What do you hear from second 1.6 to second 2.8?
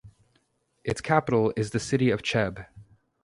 the city of Cheb.